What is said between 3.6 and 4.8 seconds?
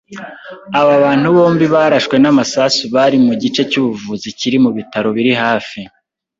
cy’ubuvuzi kiri mu